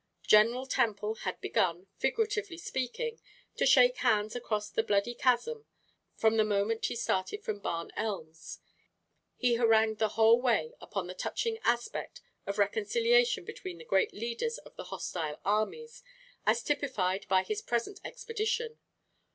General 0.25 0.65
Temple 0.65 1.13
had 1.13 1.39
begun, 1.39 1.85
figuratively 1.99 2.57
speaking, 2.57 3.21
to 3.55 3.67
shake 3.67 3.97
hands 3.97 4.35
across 4.35 4.67
the 4.67 4.81
bloody 4.81 5.13
chasm 5.13 5.67
from 6.15 6.37
the 6.37 6.43
moment 6.43 6.83
he 6.87 6.95
started 6.95 7.43
from 7.43 7.59
Barn 7.59 7.91
Elms. 7.95 8.57
He 9.35 9.57
harangued 9.57 9.99
the 9.99 10.09
whole 10.17 10.41
way 10.41 10.73
upon 10.81 11.05
the 11.05 11.13
touching 11.13 11.59
aspect 11.59 12.19
of 12.47 12.55
the 12.55 12.61
reconciliation 12.61 13.45
between 13.45 13.77
the 13.77 13.85
great 13.85 14.11
leaders 14.11 14.57
of 14.57 14.75
the 14.75 14.85
hostile 14.85 15.39
armies, 15.45 16.01
as 16.47 16.63
typified 16.63 17.27
by 17.27 17.43
his 17.43 17.61
present 17.61 17.99
expedition. 18.03 18.79